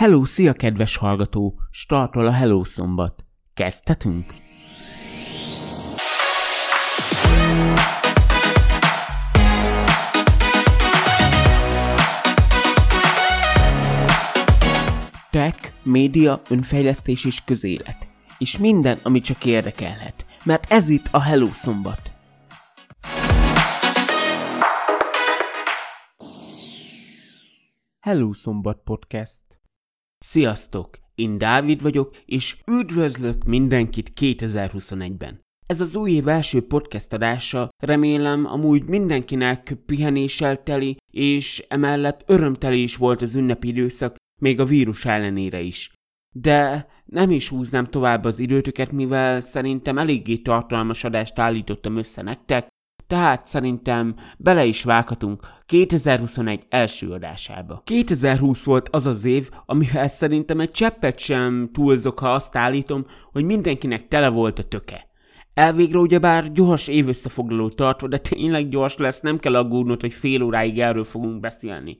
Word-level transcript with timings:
Hello, 0.00 0.24
szia 0.24 0.52
kedves 0.52 0.96
hallgató! 0.96 1.60
Startol 1.70 2.26
a 2.26 2.32
Hello 2.32 2.64
Szombat. 2.64 3.24
Kezdhetünk? 3.54 4.34
Tech, 15.30 15.72
média, 15.82 16.40
önfejlesztés 16.50 17.24
és 17.24 17.44
közélet. 17.44 18.08
És 18.38 18.58
minden, 18.58 18.98
ami 19.02 19.20
csak 19.20 19.44
érdekelhet. 19.44 20.26
Mert 20.44 20.72
ez 20.72 20.88
itt 20.88 21.08
a 21.10 21.20
Hello 21.20 21.46
Szombat. 21.46 22.12
Hello 28.00 28.32
Szombat 28.32 28.80
Podcast. 28.84 29.49
Sziasztok! 30.24 30.98
Én 31.14 31.38
Dávid 31.38 31.82
vagyok, 31.82 32.16
és 32.24 32.56
üdvözlök 32.66 33.44
mindenkit 33.44 34.12
2021-ben. 34.20 35.40
Ez 35.66 35.80
az 35.80 35.96
új 35.96 36.10
év 36.10 36.28
első 36.28 36.66
podcast 36.66 37.12
adása, 37.12 37.68
remélem 37.82 38.46
amúgy 38.46 38.84
mindenkinek 38.84 39.76
pihenéssel 39.86 40.62
teli, 40.62 40.96
és 41.12 41.64
emellett 41.68 42.22
örömteli 42.26 42.82
is 42.82 42.96
volt 42.96 43.22
az 43.22 43.34
ünnepi 43.34 43.68
időszak, 43.68 44.16
még 44.42 44.60
a 44.60 44.64
vírus 44.64 45.04
ellenére 45.04 45.60
is. 45.60 45.92
De 46.34 46.86
nem 47.04 47.30
is 47.30 47.48
húznám 47.48 47.84
tovább 47.84 48.24
az 48.24 48.38
időtöket, 48.38 48.92
mivel 48.92 49.40
szerintem 49.40 49.98
eléggé 49.98 50.36
tartalmas 50.36 51.04
adást 51.04 51.38
állítottam 51.38 51.96
össze 51.96 52.22
nektek, 52.22 52.68
tehát 53.10 53.46
szerintem 53.46 54.14
bele 54.38 54.64
is 54.64 54.84
vághatunk 54.84 55.40
2021 55.66 56.66
első 56.68 57.10
adásába. 57.10 57.82
2020 57.84 58.62
volt 58.62 58.88
az 58.88 59.06
az 59.06 59.24
év, 59.24 59.50
amivel 59.66 60.06
szerintem 60.06 60.60
egy 60.60 60.70
cseppet 60.70 61.18
sem 61.18 61.70
túlzok, 61.72 62.18
ha 62.18 62.32
azt 62.32 62.56
állítom, 62.56 63.04
hogy 63.32 63.44
mindenkinek 63.44 64.08
tele 64.08 64.28
volt 64.28 64.58
a 64.58 64.62
töke. 64.62 65.09
Elvégre 65.54 65.98
ugyebár 65.98 66.52
gyors 66.52 66.88
évösszefoglaló 66.88 67.68
tartva, 67.68 68.08
de 68.08 68.18
tényleg 68.18 68.68
gyors 68.68 68.96
lesz, 68.96 69.20
nem 69.20 69.38
kell 69.38 69.56
aggódnod, 69.56 70.00
hogy 70.00 70.12
fél 70.12 70.42
óráig 70.42 70.78
erről 70.78 71.04
fogunk 71.04 71.40
beszélni. 71.40 71.98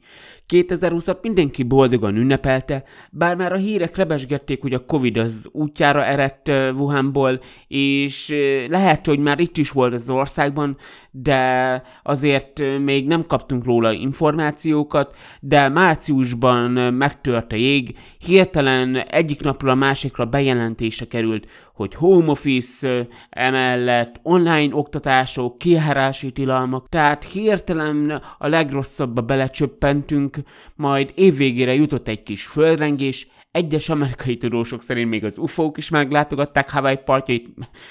2020-at 0.49 1.21
mindenki 1.23 1.63
boldogan 1.63 2.17
ünnepelte, 2.17 2.85
bár 3.11 3.37
már 3.37 3.53
a 3.53 3.57
hírek 3.57 3.97
rebesgették, 3.97 4.63
hogy 4.63 4.75
a 4.75 4.85
Covid 4.85 5.17
az 5.17 5.49
útjára 5.53 6.05
eredt 6.05 6.49
Wuhanból, 6.49 7.41
és 7.67 8.35
lehet, 8.69 9.07
hogy 9.07 9.19
már 9.19 9.41
itt 9.41 9.57
is 9.57 9.71
volt 9.71 9.95
az 9.95 10.11
országban, 10.11 10.77
de 11.11 11.83
azért 12.03 12.63
még 12.85 13.07
nem 13.07 13.27
kaptunk 13.27 13.65
róla 13.65 13.93
információkat, 13.93 15.17
de 15.41 15.69
márciusban 15.69 16.71
megtört 16.95 17.53
a 17.53 17.57
jég, 17.57 17.97
hirtelen 18.19 18.97
egyik 18.97 19.41
napról 19.41 19.71
a 19.71 19.75
másikra 19.75 20.25
bejelentése 20.25 21.07
került, 21.07 21.47
hogy 21.81 21.95
home 21.95 22.31
office, 22.31 23.07
emellett 23.31 24.21
online 24.23 24.75
oktatások, 24.75 25.59
kiárási 25.59 26.33
tilalmak, 26.33 26.89
tehát 26.89 27.25
hirtelen 27.25 28.23
a 28.39 28.49
legrosszabbba 28.49 29.21
belecsöppentünk, 29.21 30.39
majd 30.75 31.13
évvégére 31.15 31.75
jutott 31.75 32.09
egy 32.09 32.23
kis 32.23 32.47
földrengés, 32.47 33.29
egyes 33.53 33.89
amerikai 33.89 34.37
tudósok 34.37 34.83
szerint 34.83 35.11
még 35.11 35.25
az 35.25 35.39
UFO-k 35.39 35.77
is 35.77 35.89
meglátogatták 35.89 36.71
Hawaii 36.71 36.97
partjait, 36.97 37.49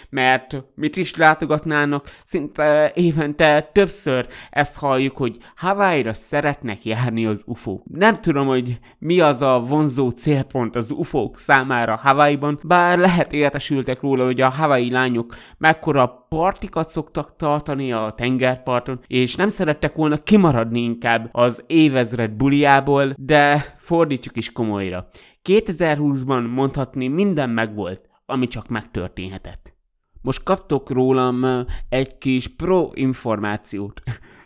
mert 0.09 0.63
mit 0.75 0.97
is 0.97 1.15
látogatnának? 1.15 2.09
Szinte 2.23 2.91
évente 2.95 3.61
többször 3.61 4.27
ezt 4.49 4.77
halljuk, 4.77 5.17
hogy 5.17 5.37
Hawaii-ra 5.55 6.13
szeretnek 6.13 6.85
járni 6.85 7.25
az 7.25 7.43
UFO. 7.45 7.79
Nem 7.83 8.21
tudom, 8.21 8.47
hogy 8.47 8.79
mi 8.99 9.19
az 9.19 9.41
a 9.41 9.59
vonzó 9.67 10.09
célpont 10.09 10.75
az 10.75 10.91
UFO-k 10.91 11.37
számára 11.37 11.99
Hawaii-ban, 12.03 12.59
bár 12.63 12.97
lehet 12.97 13.33
értesültek 13.33 14.01
róla, 14.01 14.25
hogy 14.25 14.41
a 14.41 14.49
Hawaii 14.49 14.91
lányok 14.91 15.35
mekkora 15.57 16.27
partikat 16.29 16.89
szoktak 16.89 17.35
tartani 17.35 17.91
a 17.91 18.13
tengerparton, 18.17 18.99
és 19.07 19.35
nem 19.35 19.49
szerettek 19.49 19.95
volna 19.95 20.17
kimaradni 20.17 20.79
inkább 20.79 21.29
az 21.31 21.63
évezred 21.67 22.31
buliából, 22.31 23.13
de 23.17 23.75
fordítsuk 23.77 24.37
is 24.37 24.51
komolyra. 24.51 25.09
2020-ban 25.49 26.53
mondhatni 26.53 27.07
minden 27.07 27.49
megvolt, 27.49 28.09
ami 28.25 28.47
csak 28.47 28.67
megtörténhetett. 28.67 29.73
Most 30.21 30.43
kaptok 30.43 30.89
rólam 30.89 31.65
egy 31.89 32.17
kis 32.17 32.47
pro 32.47 32.89
információt. 32.93 34.01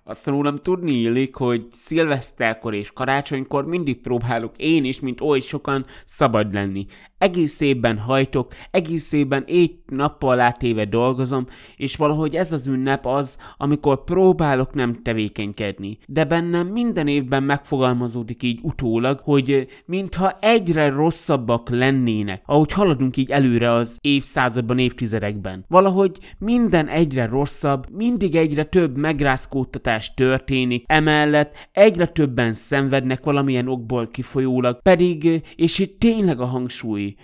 Azt 0.05 0.27
rólam 0.27 0.55
tudni 0.55 0.91
illik, 0.91 1.35
hogy 1.35 1.67
szilveszterkor 1.71 2.73
és 2.73 2.91
karácsonykor 2.91 3.65
mindig 3.65 4.01
próbálok 4.01 4.57
én 4.57 4.85
is, 4.85 4.99
mint 4.99 5.21
oly 5.21 5.39
sokan, 5.39 5.85
szabad 6.05 6.53
lenni 6.53 6.85
egész 7.23 7.59
évben 7.59 7.97
hajtok, 7.97 8.53
egész 8.71 9.11
évben 9.11 9.43
éjt 9.45 9.79
nappal 9.85 10.39
átéve 10.39 10.85
dolgozom, 10.85 11.47
és 11.75 11.95
valahogy 11.95 12.35
ez 12.35 12.51
az 12.51 12.67
ünnep 12.67 13.05
az, 13.05 13.37
amikor 13.57 14.03
próbálok 14.03 14.73
nem 14.73 15.01
tevékenykedni. 15.03 15.97
De 16.07 16.23
bennem 16.23 16.67
minden 16.67 17.07
évben 17.07 17.43
megfogalmazódik 17.43 18.43
így 18.43 18.59
utólag, 18.61 19.19
hogy 19.19 19.67
mintha 19.85 20.37
egyre 20.41 20.89
rosszabbak 20.89 21.69
lennének, 21.69 22.41
ahogy 22.45 22.71
haladunk 22.71 23.17
így 23.17 23.31
előre 23.31 23.71
az 23.71 23.97
évszázadban, 24.01 24.79
évtizedekben. 24.79 25.65
Valahogy 25.67 26.17
minden 26.37 26.87
egyre 26.87 27.25
rosszabb, 27.25 27.85
mindig 27.91 28.35
egyre 28.35 28.63
több 28.63 28.97
megrázkódtatás 28.97 29.92
történik, 30.15 30.83
emellett 30.87 31.69
egyre 31.71 32.05
többen 32.05 32.53
szenvednek 32.53 33.23
valamilyen 33.23 33.67
okból 33.67 34.07
kifolyólag, 34.07 34.81
pedig, 34.81 35.41
és 35.55 35.79
itt 35.79 35.99
tényleg 35.99 36.39
a 36.39 36.45
hangsúly, 36.45 37.15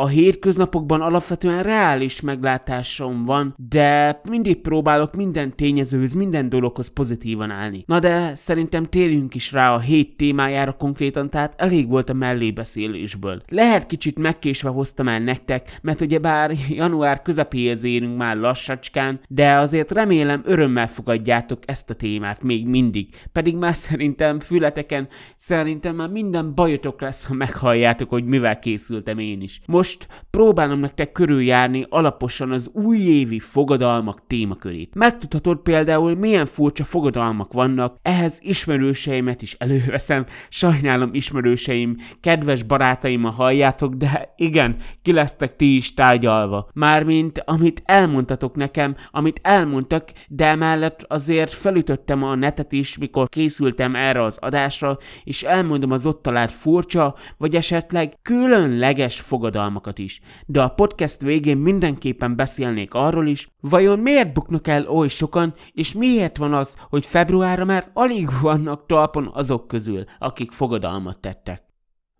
a 0.00 0.06
hétköznapokban 0.06 1.00
alapvetően 1.00 1.62
reális 1.62 2.20
meglátásom 2.20 3.24
van, 3.24 3.54
de 3.68 4.20
mindig 4.28 4.60
próbálok 4.60 5.14
minden 5.14 5.56
tényezőhöz, 5.56 6.12
minden 6.12 6.48
dologhoz 6.48 6.88
pozitívan 6.88 7.50
állni. 7.50 7.84
Na 7.86 7.98
de 7.98 8.34
szerintem 8.34 8.84
térjünk 8.84 9.34
is 9.34 9.52
rá 9.52 9.74
a 9.74 9.78
hét 9.78 10.16
témájára 10.16 10.72
konkrétan, 10.72 11.30
tehát 11.30 11.54
elég 11.56 11.88
volt 11.88 12.10
a 12.10 12.12
mellébeszélésből. 12.12 13.42
Lehet 13.48 13.86
kicsit 13.86 14.18
megkésve 14.18 14.68
hoztam 14.68 15.08
el 15.08 15.18
nektek, 15.18 15.78
mert 15.82 16.00
ugye 16.00 16.18
bár 16.18 16.52
január 16.68 17.22
közepéhez 17.22 17.84
érünk 17.84 18.16
már 18.16 18.36
lassacskán, 18.36 19.20
de 19.28 19.54
azért 19.54 19.90
remélem 19.90 20.42
örömmel 20.44 20.88
fogadjátok 20.88 21.58
ezt 21.66 21.90
a 21.90 21.94
témát 21.94 22.42
még 22.42 22.66
mindig. 22.66 23.08
Pedig 23.32 23.56
már 23.56 23.74
szerintem 23.74 24.40
fületeken, 24.40 25.08
szerintem 25.36 25.96
már 25.96 26.10
minden 26.10 26.54
bajotok 26.54 27.00
lesz, 27.00 27.26
ha 27.26 27.34
meghalljátok, 27.34 28.08
hogy 28.08 28.24
mivel 28.24 28.58
készültem 28.58 29.18
én 29.18 29.40
is. 29.40 29.60
Most 29.66 29.89
most 29.90 30.06
próbálom 30.30 30.78
nektek 30.78 31.12
körüljárni 31.12 31.86
alaposan 31.88 32.50
az 32.50 32.70
újévi 32.72 33.38
fogadalmak 33.38 34.26
témakörét. 34.26 34.94
Megtudhatod 34.94 35.58
például, 35.58 36.14
milyen 36.14 36.46
furcsa 36.46 36.84
fogadalmak 36.84 37.52
vannak, 37.52 37.96
ehhez 38.02 38.38
ismerőseimet 38.42 39.42
is 39.42 39.54
előveszem, 39.58 40.26
sajnálom 40.48 41.10
ismerőseim, 41.12 41.96
kedves 42.20 42.62
barátaim 42.62 43.24
a 43.24 43.30
halljátok, 43.30 43.94
de 43.94 44.34
igen, 44.36 44.76
ki 45.02 45.12
lesztek 45.12 45.56
ti 45.56 45.76
is 45.76 45.94
tárgyalva. 45.94 46.68
Mármint, 46.74 47.42
amit 47.44 47.82
elmondtatok 47.84 48.56
nekem, 48.56 48.96
amit 49.10 49.40
elmondtak, 49.42 50.08
de 50.28 50.46
emellett 50.46 51.04
azért 51.08 51.52
felütöttem 51.52 52.22
a 52.22 52.34
netet 52.34 52.72
is, 52.72 52.98
mikor 52.98 53.28
készültem 53.28 53.94
erre 53.94 54.22
az 54.22 54.38
adásra, 54.40 54.98
és 55.24 55.42
elmondom 55.42 55.90
az 55.90 56.06
ott 56.06 56.22
talált 56.22 56.50
furcsa, 56.50 57.14
vagy 57.36 57.54
esetleg 57.54 58.14
különleges 58.22 59.20
fogadalmak 59.20 59.69
tartalmakat 59.70 59.98
is, 59.98 60.20
de 60.46 60.62
a 60.62 60.68
podcast 60.68 61.20
végén 61.20 61.58
mindenképpen 61.58 62.36
beszélnék 62.36 62.94
arról 62.94 63.26
is, 63.26 63.48
vajon 63.60 63.98
miért 63.98 64.32
buknak 64.32 64.68
el 64.68 64.88
oly 64.88 65.08
sokan, 65.08 65.54
és 65.72 65.92
miért 65.92 66.36
van 66.36 66.54
az, 66.54 66.76
hogy 66.88 67.06
februárra 67.06 67.64
már 67.64 67.90
alig 67.92 68.28
vannak 68.42 68.86
talpon 68.86 69.30
azok 69.32 69.68
közül, 69.68 70.04
akik 70.18 70.52
fogadalmat 70.52 71.20
tettek. 71.20 71.62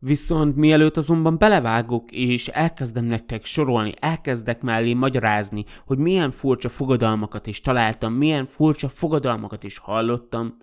Viszont 0.03 0.57
mielőtt 0.57 0.97
azonban 0.97 1.39
belevágok, 1.39 2.11
és 2.11 2.49
elkezdem 2.49 3.05
nektek 3.05 3.45
sorolni, 3.45 3.93
elkezdek 4.01 4.63
mellé 4.63 4.95
magyarázni, 4.95 5.65
hogy 5.87 5.99
milyen 5.99 6.31
furcsa 6.31 6.69
fogadalmakat 6.69 7.47
is 7.47 7.61
találtam, 7.61 8.13
milyen 8.13 8.47
furcsa 8.47 8.89
fogadalmakat 8.89 9.65
is 9.65 9.79
hallottam, 9.79 10.57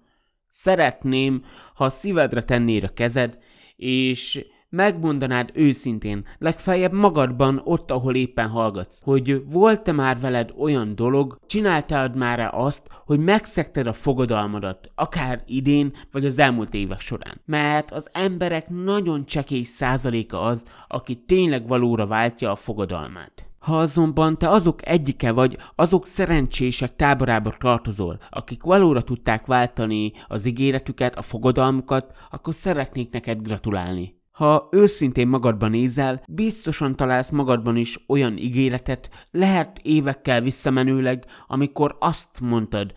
szeretném, 0.50 1.44
ha 1.76 1.86
a 1.86 1.90
szívedre 1.90 2.44
tennéd 2.44 2.84
a 2.84 2.94
kezed, 2.94 3.38
és 3.76 4.46
megmondanád 4.70 5.50
őszintén, 5.54 6.26
legfeljebb 6.38 6.94
magadban, 6.94 7.62
ott, 7.64 7.92
ahol 7.92 8.16
éppen 8.16 8.48
hallgatsz, 8.50 9.00
hogy 9.04 9.44
volt-e 9.46 9.92
már 9.92 10.20
veled 10.20 10.54
olyan 10.58 10.96
dolog, 10.96 11.38
csináltad 11.48 12.16
már-e 12.16 12.50
azt, 12.54 12.88
hogy 13.06 13.20
megszekted 13.20 13.88
a 13.88 13.94
fogadalmadat, 13.94 14.92
akár 14.96 15.44
idén, 15.46 15.94
vagy 16.12 16.26
az 16.26 16.40
elmúlt 16.40 16.74
évek 16.74 17.00
során. 17.00 17.42
Mert 17.46 17.92
az 17.92 18.10
emberek 18.14 18.70
nagyon 18.70 19.26
csekély 19.26 19.64
százaléka 19.64 20.42
az, 20.42 20.64
aki 20.88 21.16
tényleg 21.16 21.68
valóra 21.68 22.08
váltja 22.08 22.52
a 22.52 22.56
fogadalmát. 22.56 23.46
Ha 23.60 23.78
azonban 23.78 24.38
te 24.38 24.50
azok 24.50 24.88
egyike 24.88 25.32
vagy, 25.32 25.58
azok 25.76 26.06
szerencsések 26.06 26.96
táborába 26.96 27.56
tartozol, 27.58 28.20
akik 28.30 28.64
valóra 28.64 29.02
tudták 29.02 29.46
váltani 29.46 30.12
az 30.28 30.46
ígéretüket, 30.46 31.16
a 31.16 31.22
fogadalmukat, 31.22 32.12
akkor 32.30 32.54
szeretnék 32.54 33.12
neked 33.12 33.42
gratulálni. 33.42 34.17
Ha 34.38 34.68
őszintén 34.72 35.28
magadban 35.28 35.70
nézel, 35.70 36.24
biztosan 36.28 36.96
találsz 36.96 37.30
magadban 37.30 37.76
is 37.76 38.00
olyan 38.08 38.38
ígéretet, 38.38 39.10
lehet 39.32 39.80
évekkel 39.82 40.42
visszamenőleg, 40.42 41.26
amikor 41.48 41.96
azt 42.00 42.40
mondtad, 42.40 42.94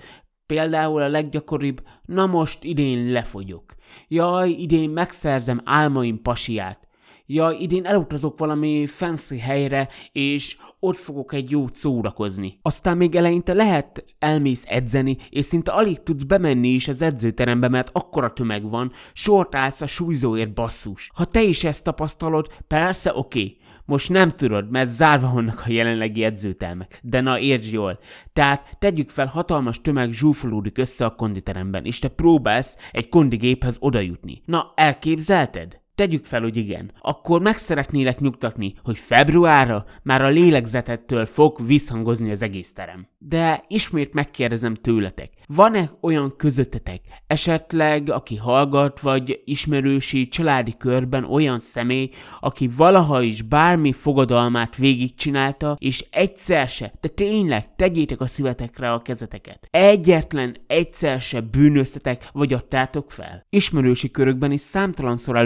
Például 0.46 1.02
a 1.02 1.08
leggyakoribb, 1.08 1.82
na 2.04 2.26
most 2.26 2.64
idén 2.64 3.12
lefogyok. 3.12 3.74
Jaj, 4.08 4.50
idén 4.50 4.90
megszerzem 4.90 5.60
álmaim 5.64 6.22
pasiát 6.22 6.89
ja, 7.32 7.50
idén 7.50 7.84
elutazok 7.84 8.38
valami 8.38 8.86
fancy 8.86 9.38
helyre, 9.38 9.88
és 10.12 10.56
ott 10.80 10.96
fogok 10.96 11.32
egy 11.32 11.50
jót 11.50 11.76
szórakozni. 11.76 12.58
Aztán 12.62 12.96
még 12.96 13.14
eleinte 13.14 13.52
lehet 13.52 14.04
elmész 14.18 14.64
edzeni, 14.66 15.16
és 15.30 15.44
szinte 15.44 15.70
alig 15.70 16.02
tudsz 16.02 16.22
bemenni 16.22 16.68
is 16.68 16.88
az 16.88 17.02
edzőterembe, 17.02 17.68
mert 17.68 17.90
akkora 17.92 18.32
tömeg 18.32 18.70
van, 18.70 18.92
sort 19.12 19.54
állsz 19.54 19.80
a 19.80 19.86
súlyzóért 19.86 20.54
basszus. 20.54 21.10
Ha 21.14 21.24
te 21.24 21.42
is 21.42 21.64
ezt 21.64 21.84
tapasztalod, 21.84 22.46
persze 22.66 23.10
oké, 23.14 23.40
okay. 23.40 23.58
Most 23.84 24.08
nem 24.08 24.30
tudod, 24.30 24.70
mert 24.70 24.90
zárva 24.90 25.32
vannak 25.32 25.62
a 25.66 25.70
jelenlegi 25.70 26.24
edzőtermek. 26.24 27.00
De 27.02 27.20
na, 27.20 27.38
értsd 27.38 27.72
jól. 27.72 27.98
Tehát 28.32 28.76
tegyük 28.78 29.08
fel, 29.08 29.26
hatalmas 29.26 29.80
tömeg 29.80 30.12
zsúfolódik 30.12 30.78
össze 30.78 31.04
a 31.04 31.14
konditeremben, 31.14 31.84
és 31.84 31.98
te 31.98 32.08
próbálsz 32.08 32.76
egy 32.92 33.08
kondigéphez 33.08 33.76
odajutni. 33.80 34.42
Na, 34.44 34.72
elképzelted? 34.74 35.80
Tegyük 35.94 36.24
fel, 36.24 36.40
hogy 36.40 36.56
igen. 36.56 36.92
Akkor 37.00 37.40
meg 37.40 37.58
szeretnélek 37.58 38.20
nyugtatni, 38.20 38.74
hogy 38.82 38.98
februárra 38.98 39.84
már 40.02 40.22
a 40.22 40.28
lélegzetettől 40.28 41.26
fog 41.26 41.66
visszhangozni 41.66 42.30
az 42.30 42.42
egész 42.42 42.72
terem. 42.72 43.08
De 43.18 43.64
ismét 43.68 44.12
megkérdezem 44.12 44.74
tőletek, 44.74 45.32
van-e 45.46 45.90
olyan 46.00 46.36
közöttetek, 46.36 47.00
esetleg 47.26 48.10
aki 48.10 48.36
hallgat, 48.36 49.00
vagy 49.00 49.40
ismerősi 49.44 50.28
családi 50.28 50.74
körben 50.78 51.24
olyan 51.24 51.60
személy, 51.60 52.08
aki 52.40 52.70
valaha 52.76 53.22
is 53.22 53.42
bármi 53.42 53.92
fogadalmát 53.92 54.76
végigcsinálta, 54.76 55.76
és 55.78 56.04
egyszer 56.10 56.68
se, 56.68 56.92
de 57.00 57.08
tényleg 57.08 57.76
tegyétek 57.76 58.20
a 58.20 58.26
szívetekre 58.26 58.92
a 58.92 59.02
kezeteket. 59.02 59.66
Egyetlen 59.70 60.56
egyszer 60.66 61.20
se 61.20 61.40
bűnöztetek, 61.40 62.28
vagy 62.32 62.52
adtátok 62.52 63.10
fel. 63.10 63.46
Ismerősi 63.50 64.10
körökben 64.10 64.52
is 64.52 64.60
számtalanszor 64.60 65.36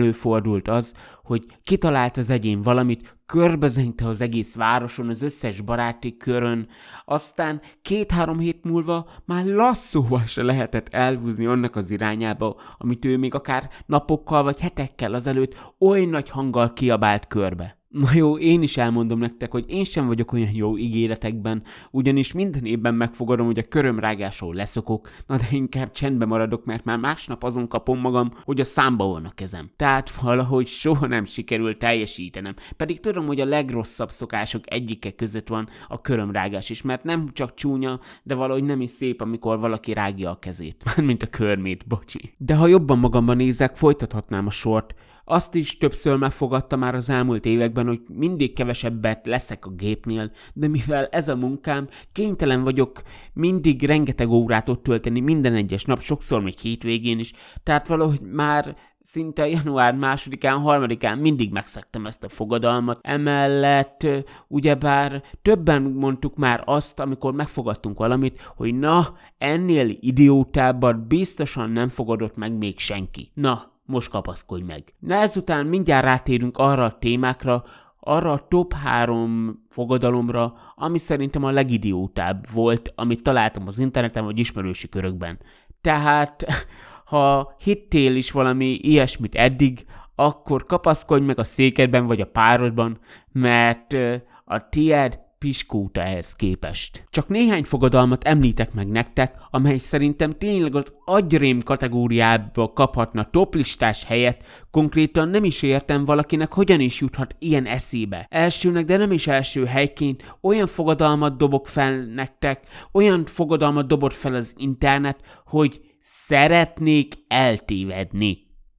előfordult 0.44 0.68
az, 0.68 0.92
hogy 1.22 1.44
kitalált 1.62 2.16
az 2.16 2.30
egyén 2.30 2.62
valamit, 2.62 3.16
körbezengte 3.26 4.08
az 4.08 4.20
egész 4.20 4.54
városon, 4.54 5.08
az 5.08 5.22
összes 5.22 5.60
baráti 5.60 6.16
körön, 6.16 6.68
aztán 7.04 7.60
két-három 7.82 8.38
hét 8.38 8.64
múlva 8.64 9.06
már 9.24 9.44
lasszóval 9.44 10.26
se 10.26 10.42
lehetett 10.42 10.88
elhúzni 10.88 11.46
annak 11.46 11.76
az 11.76 11.90
irányába, 11.90 12.56
amit 12.78 13.04
ő 13.04 13.18
még 13.18 13.34
akár 13.34 13.70
napokkal 13.86 14.42
vagy 14.42 14.60
hetekkel 14.60 15.14
azelőtt 15.14 15.74
oly 15.78 16.04
nagy 16.04 16.30
hanggal 16.30 16.72
kiabált 16.72 17.26
körbe. 17.26 17.78
Na 17.94 18.08
jó, 18.14 18.38
én 18.38 18.62
is 18.62 18.76
elmondom 18.76 19.18
nektek, 19.18 19.50
hogy 19.50 19.64
én 19.68 19.84
sem 19.84 20.06
vagyok 20.06 20.32
olyan 20.32 20.52
jó 20.52 20.78
ígéretekben, 20.78 21.62
ugyanis 21.90 22.32
minden 22.32 22.64
évben 22.64 22.94
megfogadom, 22.94 23.46
hogy 23.46 23.58
a 23.58 23.68
körömrágásról 23.68 24.54
leszokok, 24.54 25.10
na 25.26 25.36
de 25.36 25.46
inkább 25.50 25.92
csendben 25.92 26.28
maradok, 26.28 26.64
mert 26.64 26.84
már 26.84 26.98
másnap 26.98 27.42
azon 27.42 27.68
kapom 27.68 27.98
magam, 27.98 28.32
hogy 28.42 28.60
a 28.60 28.64
számba 28.64 29.06
van 29.06 29.24
a 29.24 29.34
kezem. 29.34 29.70
Tehát 29.76 30.10
valahogy 30.10 30.66
soha 30.66 31.06
nem 31.06 31.24
sikerül 31.24 31.76
teljesítenem. 31.76 32.54
Pedig 32.76 33.00
tudom, 33.00 33.26
hogy 33.26 33.40
a 33.40 33.44
legrosszabb 33.44 34.10
szokások 34.10 34.72
egyike 34.72 35.10
között 35.10 35.48
van 35.48 35.68
a 35.88 36.00
körömrágás 36.00 36.70
is, 36.70 36.82
mert 36.82 37.04
nem 37.04 37.28
csak 37.32 37.54
csúnya, 37.54 38.00
de 38.22 38.34
valahogy 38.34 38.64
nem 38.64 38.80
is 38.80 38.90
szép, 38.90 39.20
amikor 39.20 39.58
valaki 39.58 39.92
rágja 39.92 40.30
a 40.30 40.38
kezét. 40.38 40.84
Mint 41.02 41.22
a 41.22 41.26
körmét, 41.26 41.86
bocsi. 41.86 42.34
De 42.38 42.54
ha 42.54 42.66
jobban 42.66 42.98
magamban 42.98 43.36
nézek, 43.36 43.76
folytathatnám 43.76 44.46
a 44.46 44.50
sort, 44.50 44.94
azt 45.24 45.54
is 45.54 45.78
többször 45.78 46.16
megfogadta 46.16 46.76
már 46.76 46.94
az 46.94 47.10
elmúlt 47.10 47.44
években, 47.44 47.86
hogy 47.86 48.00
mindig 48.08 48.54
kevesebbet 48.54 49.26
leszek 49.26 49.66
a 49.66 49.70
gépnél, 49.70 50.30
de 50.54 50.68
mivel 50.68 51.06
ez 51.06 51.28
a 51.28 51.36
munkám, 51.36 51.88
kénytelen 52.12 52.62
vagyok 52.62 53.02
mindig 53.32 53.84
rengeteg 53.84 54.30
órát 54.30 54.68
ott 54.68 54.82
tölteni 54.82 55.20
minden 55.20 55.54
egyes 55.54 55.84
nap, 55.84 56.00
sokszor 56.00 56.42
még 56.42 56.58
hétvégén 56.58 57.18
is, 57.18 57.32
tehát 57.62 57.86
valahogy 57.86 58.20
már 58.20 58.74
szinte 59.00 59.48
január 59.48 59.94
másodikán, 59.94 60.58
harmadikán 60.58 61.18
mindig 61.18 61.52
megszektem 61.52 62.06
ezt 62.06 62.24
a 62.24 62.28
fogadalmat. 62.28 62.98
Emellett 63.02 64.06
ugyebár 64.48 65.22
többen 65.42 65.82
mondtuk 65.82 66.36
már 66.36 66.62
azt, 66.64 67.00
amikor 67.00 67.32
megfogadtunk 67.32 67.98
valamit, 67.98 68.52
hogy 68.56 68.74
na, 68.74 69.06
ennél 69.38 69.96
idiótábbat 70.00 71.06
biztosan 71.06 71.70
nem 71.70 71.88
fogadott 71.88 72.36
meg 72.36 72.52
még 72.52 72.78
senki. 72.78 73.30
Na, 73.34 73.73
most 73.84 74.10
kapaszkodj 74.10 74.62
meg. 74.62 74.94
Na 74.98 75.14
ezután 75.14 75.66
mindjárt 75.66 76.04
rátérünk 76.04 76.58
arra 76.58 76.84
a 76.84 76.98
témákra, 76.98 77.64
arra 78.00 78.32
a 78.32 78.46
top 78.48 78.72
3 78.72 79.64
fogadalomra, 79.68 80.54
ami 80.74 80.98
szerintem 80.98 81.44
a 81.44 81.50
legidiótább 81.50 82.52
volt, 82.52 82.92
amit 82.94 83.22
találtam 83.22 83.66
az 83.66 83.78
interneten 83.78 84.24
vagy 84.24 84.38
ismerősi 84.38 84.88
körökben. 84.88 85.38
Tehát, 85.80 86.44
ha 87.04 87.54
hittél 87.58 88.16
is 88.16 88.30
valami 88.30 88.66
ilyesmit 88.66 89.34
eddig, 89.34 89.84
akkor 90.14 90.64
kapaszkodj 90.64 91.24
meg 91.24 91.38
a 91.38 91.44
székedben 91.44 92.06
vagy 92.06 92.20
a 92.20 92.26
párodban, 92.26 92.98
mert 93.32 93.96
a 94.44 94.68
tied 94.68 95.23
piskóta 95.44 96.00
ehhez 96.02 96.32
képest. 96.32 97.04
Csak 97.10 97.28
néhány 97.28 97.64
fogadalmat 97.64 98.24
említek 98.24 98.72
meg 98.72 98.88
nektek, 98.88 99.36
amely 99.50 99.78
szerintem 99.78 100.30
tényleg 100.30 100.74
az 100.74 100.92
agyrém 101.04 101.62
kategóriába 101.62 102.72
kaphatna 102.72 103.30
toplistás 103.30 104.04
helyet, 104.04 104.66
konkrétan 104.70 105.28
nem 105.28 105.44
is 105.44 105.62
értem 105.62 106.04
valakinek 106.04 106.52
hogyan 106.52 106.80
is 106.80 107.00
juthat 107.00 107.36
ilyen 107.38 107.66
eszébe. 107.66 108.26
Elsőnek, 108.30 108.84
de 108.84 108.96
nem 108.96 109.12
is 109.12 109.26
első 109.26 109.64
helyként 109.64 110.36
olyan 110.40 110.66
fogadalmat 110.66 111.36
dobok 111.36 111.68
fel 111.68 112.04
nektek, 112.14 112.64
olyan 112.92 113.24
fogadalmat 113.24 113.86
dobott 113.86 114.14
fel 114.14 114.34
az 114.34 114.54
internet, 114.56 115.20
hogy 115.44 115.80
szeretnék 115.98 117.14
eltévedni. 117.28 118.38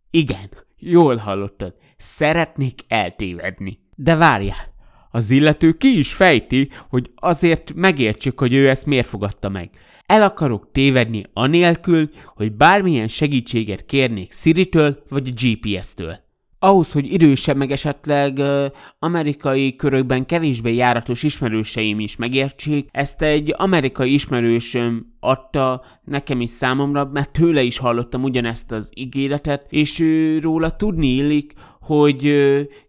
Igen, 0.10 0.50
jól 0.78 1.16
hallottad, 1.16 1.76
szeretnék 1.98 2.80
eltévedni. 2.88 3.80
De 3.96 4.16
várjál, 4.16 4.75
az 5.16 5.30
illető 5.30 5.72
ki 5.72 5.98
is 5.98 6.14
fejti, 6.14 6.70
hogy 6.90 7.12
azért 7.16 7.74
megértsük, 7.76 8.40
hogy 8.40 8.54
ő 8.54 8.70
ezt 8.70 8.86
miért 8.86 9.08
fogadta 9.08 9.50
meg. 9.50 9.70
El 10.06 10.24
akarok 10.24 10.72
tévedni 10.72 11.24
anélkül, 11.34 12.10
hogy 12.26 12.52
bármilyen 12.52 13.08
segítséget 13.08 13.86
kérnék 13.86 14.34
Siri-től 14.34 15.04
vagy 15.10 15.28
a 15.28 15.42
GPS-től. 15.42 16.24
Ahhoz, 16.60 16.92
hogy 16.92 17.12
idősebb 17.14 17.58
meg 17.58 17.72
esetleg 17.72 18.38
uh, 18.38 18.66
amerikai 19.00 19.76
körökben 19.76 20.26
kevésbé 20.26 20.74
járatos 20.74 21.24
ismerőseim 21.24 22.00
is 22.00 22.16
megértsék, 22.16 22.90
ezt 22.92 23.22
egy 23.22 23.54
amerikai 23.58 24.14
ismerősöm 24.14 25.06
adta 25.20 25.84
nekem 26.04 26.42
is 26.42 26.50
számomra, 26.50 27.10
mert 27.14 27.32
tőle 27.32 27.62
is 27.62 27.78
hallottam 27.78 28.24
ugyanezt 28.24 28.72
az 28.72 28.92
ígéretet, 28.96 29.66
és 29.70 30.00
ő 30.00 30.40
róla 30.40 30.70
tudni 30.70 31.08
illik, 31.08 31.54
hogy 31.82 32.26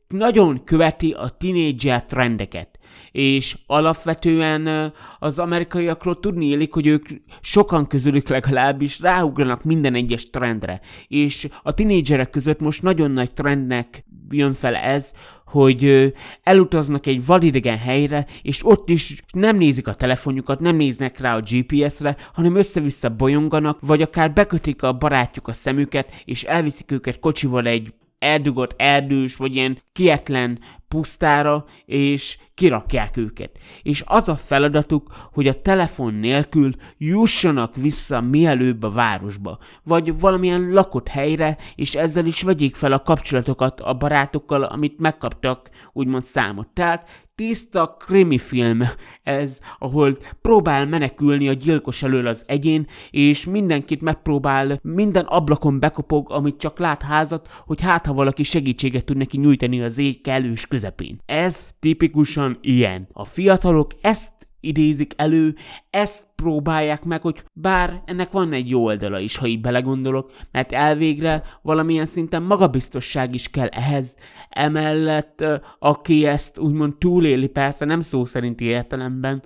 nagyon 0.08 0.64
követi 0.64 1.12
a 1.12 1.28
tínédzser 1.28 2.04
trendeket, 2.04 2.78
és 3.10 3.58
alapvetően 3.66 4.92
az 5.18 5.38
amerikaiakról 5.38 6.20
tudni 6.20 6.46
élik, 6.46 6.72
hogy 6.72 6.86
ők 6.86 7.08
sokan 7.40 7.86
közülük 7.86 8.28
legalábbis 8.28 9.00
ráugranak 9.00 9.64
minden 9.64 9.94
egyes 9.94 10.30
trendre, 10.30 10.80
és 11.08 11.48
a 11.62 11.74
tinédzserek 11.74 12.30
között 12.30 12.60
most 12.60 12.82
nagyon 12.82 13.10
nagy 13.10 13.34
trendnek 13.34 14.04
jön 14.30 14.54
fel 14.54 14.74
ez, 14.74 15.12
hogy 15.46 16.12
elutaznak 16.42 17.06
egy 17.06 17.26
vadidegen 17.26 17.78
helyre, 17.78 18.26
és 18.42 18.66
ott 18.66 18.88
is 18.88 19.22
nem 19.32 19.56
nézik 19.56 19.86
a 19.88 19.94
telefonjukat, 19.94 20.60
nem 20.60 20.76
néznek 20.76 21.18
rá 21.18 21.36
a 21.36 21.42
GPS-re, 21.50 22.16
hanem 22.32 22.56
össze-vissza 22.56 23.08
bolyonganak, 23.08 23.78
vagy 23.80 24.02
akár 24.02 24.32
bekötik 24.32 24.82
a 24.82 24.92
barátjuk 24.92 25.48
a 25.48 25.52
szemüket, 25.52 26.22
és 26.24 26.44
elviszik 26.44 26.92
őket 26.92 27.18
kocsival 27.18 27.66
egy 27.66 27.92
eldugott 28.26 28.74
erdős, 28.76 29.36
vagy 29.36 29.54
ilyen 29.56 29.78
kietlen 29.92 30.58
pusztára, 30.88 31.64
és 31.84 32.38
kirakják 32.54 33.16
őket. 33.16 33.50
És 33.82 34.02
az 34.06 34.28
a 34.28 34.36
feladatuk, 34.36 35.28
hogy 35.32 35.46
a 35.46 35.60
telefon 35.62 36.14
nélkül 36.14 36.70
jussanak 36.98 37.76
vissza 37.76 38.20
mielőbb 38.20 38.82
a 38.82 38.90
városba, 38.90 39.58
vagy 39.82 40.20
valamilyen 40.20 40.70
lakott 40.72 41.08
helyre, 41.08 41.56
és 41.74 41.94
ezzel 41.94 42.26
is 42.26 42.42
vegyék 42.42 42.76
fel 42.76 42.92
a 42.92 43.02
kapcsolatokat 43.02 43.80
a 43.80 43.94
barátokkal, 43.94 44.62
amit 44.62 44.98
megkaptak, 44.98 45.70
úgymond 45.92 46.24
számot. 46.24 46.68
Tehát 46.68 47.08
tiszta 47.36 47.96
krimi 47.98 48.38
film 48.38 48.82
ez, 49.22 49.58
ahol 49.78 50.18
próbál 50.42 50.86
menekülni 50.86 51.48
a 51.48 51.52
gyilkos 51.52 52.02
elől 52.02 52.26
az 52.26 52.44
egyén, 52.46 52.86
és 53.10 53.44
mindenkit 53.44 54.00
megpróbál, 54.00 54.78
minden 54.82 55.24
ablakon 55.24 55.80
bekopog, 55.80 56.30
amit 56.30 56.58
csak 56.58 56.78
lát 56.78 57.02
házat, 57.02 57.48
hogy 57.66 57.80
hát 57.80 58.06
ha 58.06 58.12
valaki 58.12 58.42
segítséget 58.42 59.04
tud 59.04 59.16
neki 59.16 59.38
nyújtani 59.38 59.82
az 59.82 59.98
ég 59.98 60.20
kellős 60.20 60.66
közepén. 60.76 61.20
Ez 61.26 61.68
tipikusan 61.80 62.58
ilyen. 62.60 63.08
A 63.12 63.24
fiatalok 63.24 63.90
ezt 64.00 64.32
idézik 64.60 65.12
elő, 65.16 65.54
ezt 65.90 66.26
próbálják 66.34 67.04
meg, 67.04 67.20
hogy 67.20 67.44
bár 67.52 68.02
ennek 68.04 68.32
van 68.32 68.52
egy 68.52 68.68
jó 68.68 68.84
oldala 68.84 69.18
is, 69.18 69.36
ha 69.36 69.46
így 69.46 69.60
belegondolok, 69.60 70.30
mert 70.52 70.72
elvégre 70.72 71.42
valamilyen 71.62 72.06
szinten 72.06 72.42
magabiztosság 72.42 73.34
is 73.34 73.50
kell 73.50 73.66
ehhez. 73.66 74.16
Emellett, 74.48 75.44
aki 75.78 76.26
ezt 76.26 76.58
úgymond 76.58 76.96
túléli, 76.96 77.46
persze 77.46 77.84
nem 77.84 78.00
szó 78.00 78.24
szerinti 78.24 78.64
értelemben, 78.64 79.42